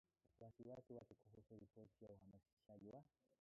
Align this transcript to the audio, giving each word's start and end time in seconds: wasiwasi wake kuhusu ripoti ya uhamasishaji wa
wasiwasi 0.39 0.93
wake 0.93 1.13
kuhusu 1.13 1.59
ripoti 1.59 2.05
ya 2.05 2.11
uhamasishaji 2.11 2.89
wa 2.89 3.03